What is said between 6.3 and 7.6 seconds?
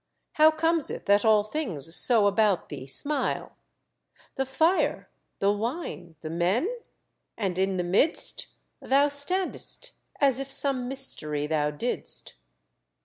men? and